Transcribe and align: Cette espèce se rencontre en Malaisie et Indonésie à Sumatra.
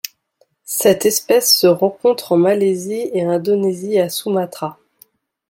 Cette 0.65 1.05
espèce 1.05 1.55
se 1.55 1.67
rencontre 1.67 2.31
en 2.31 2.37
Malaisie 2.37 3.11
et 3.13 3.21
Indonésie 3.21 3.99
à 3.99 4.09
Sumatra. 4.09 4.79